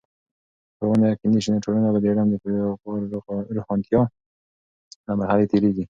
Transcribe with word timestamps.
که 0.75 0.75
ښوونه 0.87 1.05
یقيني 1.11 1.39
سي، 1.43 1.49
نو 1.53 1.63
ټولنه 1.65 1.87
به 1.93 1.99
د 2.01 2.05
علم 2.11 2.27
د 2.31 2.35
روښانتیا 3.57 4.01
له 5.05 5.11
مرحلو 5.19 5.49
تیریږي. 5.51 5.85